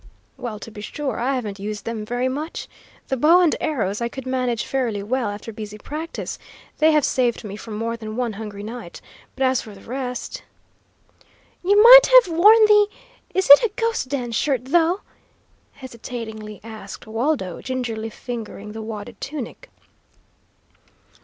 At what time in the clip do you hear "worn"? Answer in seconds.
12.35-12.65